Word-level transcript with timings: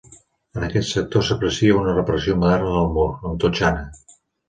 En 0.59 0.63
aquest 0.67 0.93
sector 0.95 1.25
s'aprecia 1.27 1.77
una 1.83 1.95
reparació 1.99 2.41
moderna 2.47 2.75
del 2.81 2.93
mur, 2.99 3.09
amb 3.17 3.43
totxana. 3.47 3.89